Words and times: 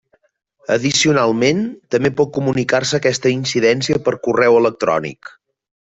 Addicionalment, 0.75 1.59
també 1.97 2.11
pot 2.21 2.31
comunicar-se 2.39 2.99
aquesta 3.01 3.35
incidència 3.37 4.03
per 4.09 4.19
correu 4.31 4.63
electrònic. 4.65 5.33